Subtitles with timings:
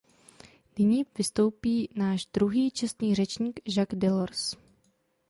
[0.79, 4.57] Nyní vystoupí náš druhý čestný řečník Jacques Delors.